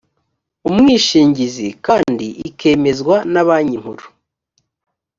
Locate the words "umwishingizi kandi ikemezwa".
0.69-3.15